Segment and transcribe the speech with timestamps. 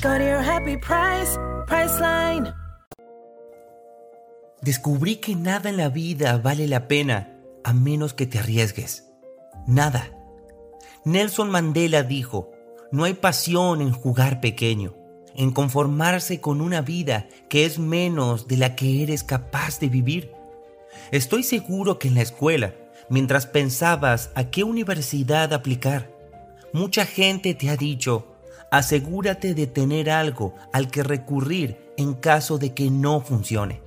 [0.00, 2.54] Your happy price, Priceline.
[4.62, 7.34] Descubrí que nada en la vida vale la pena
[7.64, 9.10] a menos que te arriesgues.
[9.66, 10.08] Nada.
[11.04, 12.52] Nelson Mandela dijo,
[12.92, 14.94] no hay pasión en jugar pequeño,
[15.34, 20.32] en conformarse con una vida que es menos de la que eres capaz de vivir.
[21.10, 22.72] Estoy seguro que en la escuela,
[23.10, 26.08] mientras pensabas a qué universidad aplicar,
[26.72, 28.37] mucha gente te ha dicho,
[28.70, 33.82] asegúrate de tener algo al que recurrir en caso de que no funcione.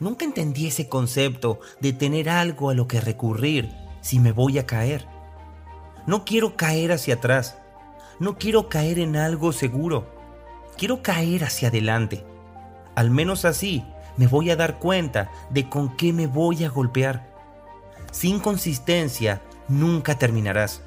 [0.00, 4.66] Nunca entendí ese concepto de tener algo a lo que recurrir si me voy a
[4.66, 5.06] caer.
[6.06, 7.58] No quiero caer hacia atrás.
[8.18, 10.10] No quiero caer en algo seguro.
[10.76, 12.24] Quiero caer hacia adelante.
[12.96, 13.84] Al menos así
[14.16, 17.30] me voy a dar cuenta de con qué me voy a golpear.
[18.10, 20.82] Sin consistencia nunca terminarás.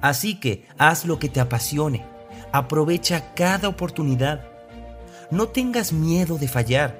[0.00, 2.13] Así que haz lo que te apasione.
[2.54, 4.44] Aprovecha cada oportunidad.
[5.28, 6.96] No tengas miedo de fallar.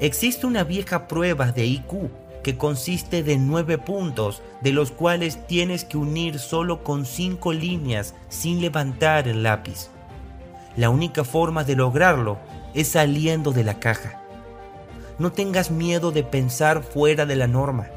[0.00, 2.10] Existe una vieja prueba de IQ
[2.42, 8.16] que consiste de nueve puntos, de los cuales tienes que unir solo con cinco líneas
[8.28, 9.90] sin levantar el lápiz.
[10.76, 12.38] La única forma de lograrlo
[12.74, 14.22] es saliendo de la caja.
[15.20, 17.90] No tengas miedo de pensar fuera de la norma.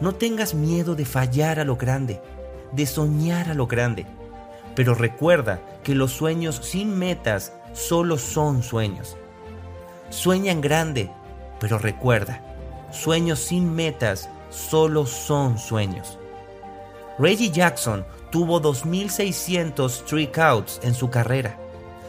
[0.00, 2.22] No tengas miedo de fallar a lo grande,
[2.72, 4.06] de soñar a lo grande.
[4.78, 9.16] Pero recuerda que los sueños sin metas solo son sueños.
[10.08, 11.10] Sueña en grande,
[11.58, 12.44] pero recuerda,
[12.92, 16.16] sueños sin metas solo son sueños.
[17.18, 21.58] Reggie Jackson tuvo 2.600 strikeouts en su carrera,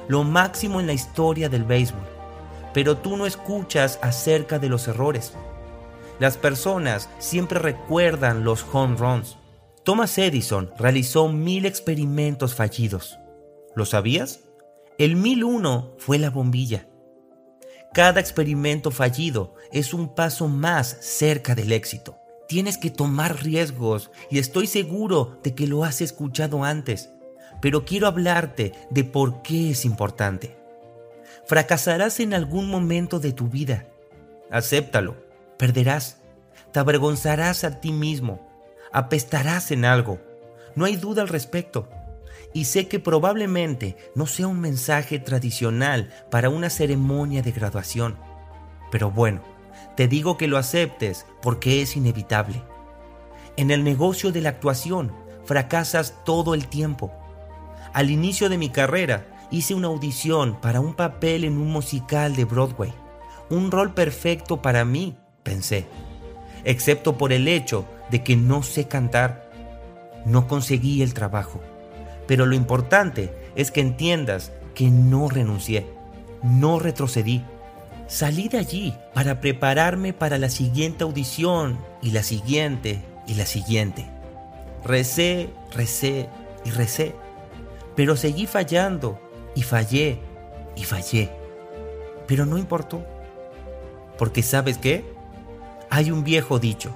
[0.08, 2.06] lo máximo en la historia del béisbol.
[2.72, 5.34] Pero tú no escuchas acerca de los errores.
[6.20, 9.40] Las personas siempre recuerdan los home runs.
[9.84, 13.18] Thomas Edison realizó mil experimentos fallidos.
[13.76, 14.42] ¿Lo sabías?
[14.98, 16.88] El 1001 fue la bombilla.
[17.94, 22.18] Cada experimento fallido es un paso más cerca del éxito.
[22.48, 27.10] Tienes que tomar riesgos y estoy seguro de que lo has escuchado antes,
[27.62, 30.58] pero quiero hablarte de por qué es importante.
[31.46, 33.88] Fracasarás en algún momento de tu vida.
[34.52, 35.16] Acéptalo.
[35.58, 36.18] Perderás.
[36.72, 38.49] Te avergonzarás a ti mismo.
[38.92, 40.20] Apestarás en algo.
[40.76, 41.90] No hay duda al respecto
[42.54, 48.18] y sé que probablemente no sea un mensaje tradicional para una ceremonia de graduación.
[48.92, 49.42] Pero bueno,
[49.96, 52.62] te digo que lo aceptes porque es inevitable.
[53.58, 55.12] En el negocio de la actuación
[55.46, 57.12] fracasas todo el tiempo.
[57.94, 62.46] Al inicio de mi carrera hice una audición para un papel en un musical de
[62.46, 62.94] Broadway.
[63.50, 65.88] Un rol perfecto para mí, pensé,
[66.64, 69.50] excepto por el hecho de que no sé cantar.
[70.26, 71.60] No conseguí el trabajo.
[72.28, 75.88] Pero lo importante es que entiendas que no renuncié,
[76.44, 77.44] no retrocedí.
[78.08, 84.06] Salí de allí para prepararme para la siguiente audición y la siguiente y la siguiente.
[84.84, 86.30] Recé, recé
[86.66, 87.14] y recé.
[87.96, 89.20] Pero seguí fallando
[89.56, 90.20] y fallé
[90.76, 91.30] y fallé.
[92.28, 93.04] Pero no importó.
[94.18, 95.04] Porque sabes qué?
[95.90, 96.96] Hay un viejo dicho.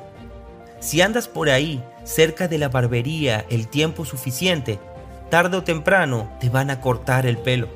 [0.83, 4.81] Si andas por ahí cerca de la barbería el tiempo suficiente,
[5.29, 7.69] tarde o temprano te van a cortar el pelo.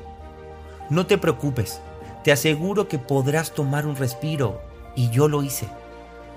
[0.90, 1.80] No te preocupes,
[2.22, 4.60] te aseguro que podrás tomar un respiro,
[4.94, 5.66] y yo lo hice.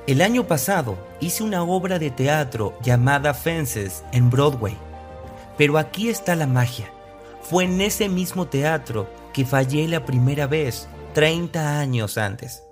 [0.07, 4.77] El año pasado hice una obra de teatro llamada Fences en Broadway.
[5.57, 6.89] Pero aquí está la magia.
[7.41, 12.63] Fue en ese mismo teatro que fallé la primera vez 30 años antes.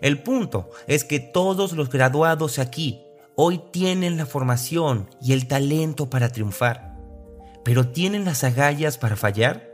[0.00, 3.06] El punto es que todos los graduados aquí
[3.42, 6.90] hoy tienen la formación y el talento para triunfar
[7.64, 9.68] pero ¿tienen las agallas para fallar?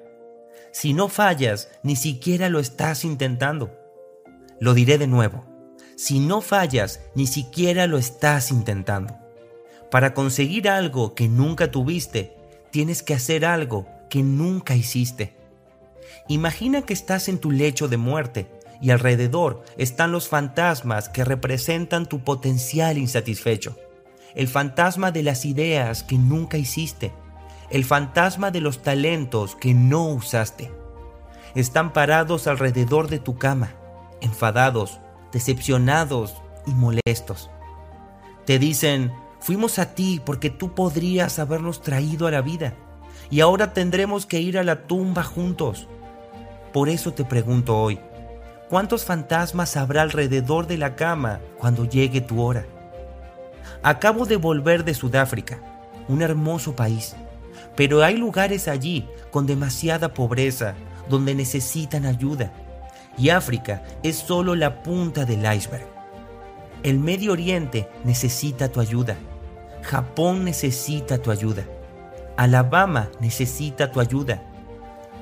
[0.73, 3.71] Si no fallas, ni siquiera lo estás intentando.
[4.61, 5.45] Lo diré de nuevo.
[5.97, 9.17] Si no fallas, ni siquiera lo estás intentando.
[9.91, 12.37] Para conseguir algo que nunca tuviste,
[12.71, 15.35] tienes que hacer algo que nunca hiciste.
[16.29, 18.47] Imagina que estás en tu lecho de muerte
[18.81, 23.77] y alrededor están los fantasmas que representan tu potencial insatisfecho.
[24.35, 27.13] El fantasma de las ideas que nunca hiciste
[27.71, 30.71] el fantasma de los talentos que no usaste.
[31.55, 33.73] Están parados alrededor de tu cama,
[34.21, 35.01] enfadados,
[35.33, 36.35] decepcionados
[36.67, 37.51] y molestos.
[38.45, 42.75] Te dicen, fuimos a ti porque tú podrías habernos traído a la vida
[43.31, 45.89] y ahora tendremos que ir a la tumba juntos.
[46.73, 47.99] Por eso te pregunto hoy,
[48.69, 52.67] ¿cuántos fantasmas habrá alrededor de la cama cuando llegue tu hora?
[53.83, 55.61] Acabo de volver de Sudáfrica,
[56.09, 57.15] un hermoso país,
[57.77, 60.75] pero hay lugares allí con demasiada pobreza
[61.09, 62.53] donde necesitan ayuda,
[63.17, 65.87] y África es solo la punta del iceberg.
[66.83, 69.17] El Medio Oriente necesita tu ayuda,
[69.83, 71.65] Japón necesita tu ayuda,
[72.37, 74.43] Alabama necesita tu ayuda,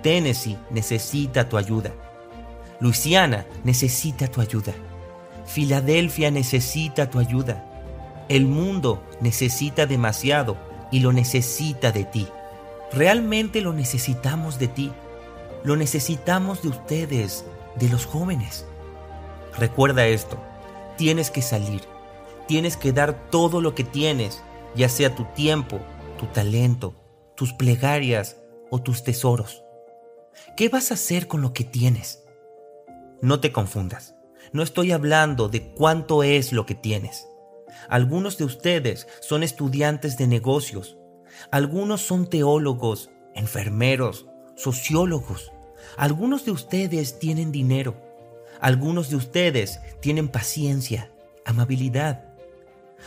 [0.03, 1.93] Tennessee necesita tu ayuda,
[2.81, 4.75] Luisiana necesita tu ayuda,
[5.47, 7.65] Filadelfia necesita tu ayuda,
[8.29, 10.57] el mundo necesita demasiado
[10.91, 12.27] y lo necesita de ti.
[12.93, 14.93] Realmente lo necesitamos de ti.
[15.65, 17.45] Lo necesitamos de ustedes,
[17.77, 18.67] de los jóvenes.
[19.59, 20.39] Recuerda esto,
[20.97, 21.83] tienes que salir,
[22.47, 24.43] tienes que dar todo lo que tienes,
[24.75, 25.81] ya sea tu tiempo,
[26.19, 26.95] tu talento,
[27.35, 28.37] tus plegarias
[28.71, 29.63] o tus tesoros.
[30.57, 32.24] ¿Qué vas a hacer con lo que tienes?
[33.23, 34.15] No te confundas,
[34.53, 37.29] no estoy hablando de cuánto es lo que tienes.
[37.89, 40.97] Algunos de ustedes son estudiantes de negocios,
[41.51, 44.27] algunos son teólogos, enfermeros,
[44.57, 45.53] sociólogos.
[45.97, 47.97] Algunos de ustedes tienen dinero.
[48.61, 51.11] Algunos de ustedes tienen paciencia,
[51.45, 52.25] amabilidad.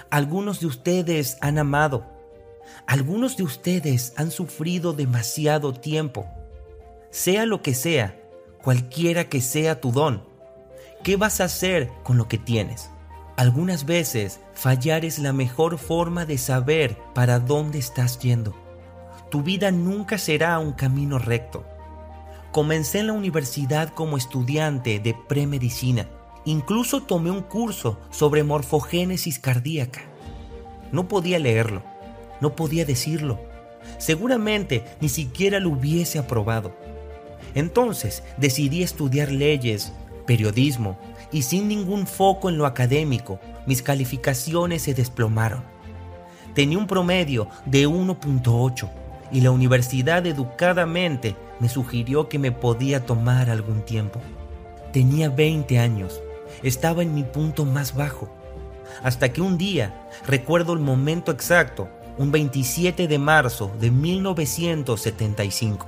[0.10, 2.06] Algunos de ustedes han amado.
[2.86, 6.28] Algunos de ustedes han sufrido demasiado tiempo.
[7.10, 8.20] Sea lo que sea,
[8.68, 10.26] cualquiera que sea tu don,
[11.02, 12.90] ¿qué vas a hacer con lo que tienes?
[13.38, 18.58] Algunas veces fallar es la mejor forma de saber para dónde estás yendo.
[19.32, 21.64] Tu vida nunca será un camino recto.
[22.52, 26.10] Comencé en la universidad como estudiante de premedicina.
[26.44, 30.02] Incluso tomé un curso sobre morfogénesis cardíaca.
[30.92, 31.84] No podía leerlo,
[32.42, 33.40] no podía decirlo.
[33.98, 36.97] Seguramente ni siquiera lo hubiese aprobado.
[37.58, 39.92] Entonces decidí estudiar leyes,
[40.28, 40.96] periodismo
[41.32, 45.64] y sin ningún foco en lo académico, mis calificaciones se desplomaron.
[46.54, 48.92] Tenía un promedio de 1.8
[49.32, 54.22] y la universidad educadamente me sugirió que me podía tomar algún tiempo.
[54.94, 56.22] Tenía 20 años,
[56.62, 58.30] estaba en mi punto más bajo,
[59.02, 61.90] hasta que un día, recuerdo el momento exacto,
[62.20, 65.88] un 27 de marzo de 1975,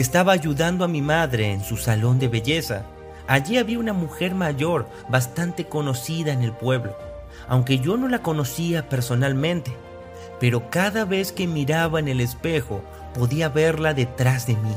[0.00, 2.84] estaba ayudando a mi madre en su salón de belleza.
[3.26, 6.96] Allí había una mujer mayor bastante conocida en el pueblo,
[7.48, 9.72] aunque yo no la conocía personalmente
[10.40, 12.82] pero cada vez que miraba en el espejo
[13.14, 14.74] podía verla detrás de mí.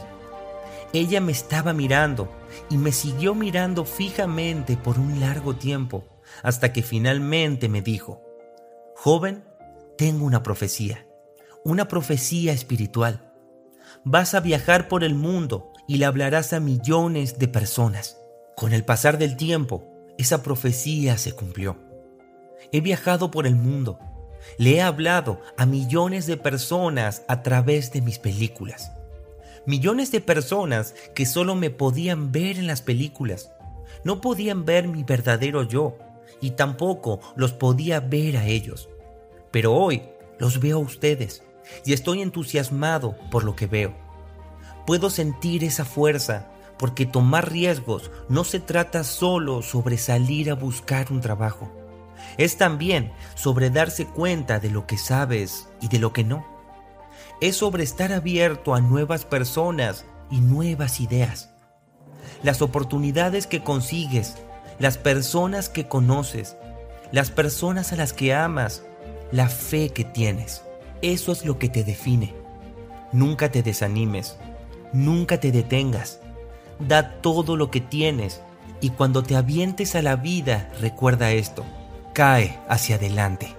[0.93, 2.31] Ella me estaba mirando
[2.69, 6.03] y me siguió mirando fijamente por un largo tiempo,
[6.41, 8.21] hasta que finalmente me dijo,
[8.95, 9.43] Joven,
[9.97, 11.05] tengo una profecía,
[11.63, 13.28] una profecía espiritual.
[14.03, 18.17] Vas a viajar por el mundo y le hablarás a millones de personas.
[18.55, 19.83] Con el pasar del tiempo,
[20.17, 21.77] esa profecía se cumplió.
[22.71, 23.99] He viajado por el mundo
[24.57, 28.91] le he hablado a millones de personas a través de mis películas.
[29.65, 33.51] Millones de personas que solo me podían ver en las películas.
[34.03, 35.97] No podían ver mi verdadero yo
[36.41, 38.89] y tampoco los podía ver a ellos.
[39.51, 40.03] Pero hoy
[40.37, 41.43] los veo a ustedes
[41.85, 43.93] y estoy entusiasmado por lo que veo.
[44.85, 46.47] Puedo sentir esa fuerza
[46.77, 51.69] porque tomar riesgos no se trata solo sobre salir a buscar un trabajo
[52.37, 56.45] es también sobre darse cuenta de lo que sabes y de lo que no.
[57.41, 61.49] Es sobre estar abierto a nuevas personas y nuevas ideas.
[62.43, 64.35] Las oportunidades que consigues,
[64.77, 66.55] las personas que conoces,
[67.11, 68.83] las personas a las que amas,
[69.31, 70.63] la fe que tienes.
[71.01, 72.33] Eso es lo que te define.
[73.11, 74.37] Nunca te desanimes,
[74.93, 76.19] nunca te detengas.
[76.79, 78.41] Da todo lo que tienes
[78.81, 81.65] y cuando te avientes a la vida recuerda esto
[82.13, 83.55] cae hacia adelante.